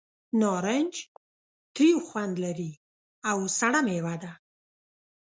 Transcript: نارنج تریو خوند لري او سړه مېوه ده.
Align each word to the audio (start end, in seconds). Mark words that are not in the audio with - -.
نارنج 0.41 0.93
تریو 1.75 1.97
خوند 2.07 2.35
لري 2.43 2.71
او 3.29 3.37
سړه 3.59 3.79
مېوه 3.87 4.15
ده. 4.23 4.31